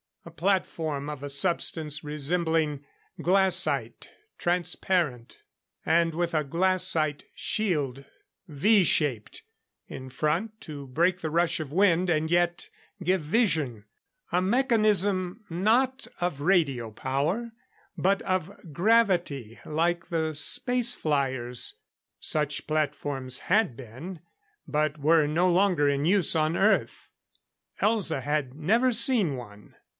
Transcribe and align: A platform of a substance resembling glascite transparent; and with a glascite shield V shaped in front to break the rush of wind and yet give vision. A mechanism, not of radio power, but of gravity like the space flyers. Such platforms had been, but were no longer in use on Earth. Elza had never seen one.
A 0.25 0.31
platform 0.31 1.09
of 1.09 1.21
a 1.21 1.29
substance 1.29 2.03
resembling 2.03 2.83
glascite 3.21 4.07
transparent; 4.37 5.37
and 5.85 6.13
with 6.13 6.33
a 6.35 6.43
glascite 6.43 7.23
shield 7.33 8.05
V 8.47 8.83
shaped 8.83 9.43
in 9.87 10.09
front 10.09 10.59
to 10.61 10.87
break 10.87 11.21
the 11.21 11.29
rush 11.31 11.59
of 11.59 11.71
wind 11.71 12.09
and 12.09 12.29
yet 12.31 12.69
give 13.03 13.21
vision. 13.21 13.85
A 14.31 14.41
mechanism, 14.41 15.43
not 15.49 16.07
of 16.19 16.41
radio 16.41 16.91
power, 16.91 17.51
but 17.97 18.21
of 18.23 18.73
gravity 18.73 19.59
like 19.65 20.07
the 20.07 20.33
space 20.33 20.93
flyers. 20.95 21.75
Such 22.19 22.67
platforms 22.67 23.39
had 23.41 23.75
been, 23.75 24.19
but 24.67 24.99
were 24.99 25.27
no 25.27 25.51
longer 25.51 25.89
in 25.89 26.05
use 26.05 26.35
on 26.35 26.57
Earth. 26.57 27.09
Elza 27.81 28.21
had 28.21 28.55
never 28.55 28.91
seen 28.91 29.35
one. 29.35 29.75